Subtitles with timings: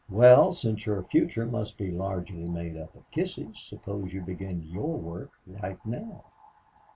[0.09, 4.97] "Well, since your future must be largely made up of kisses, suppose you begin your
[4.97, 6.23] work right now."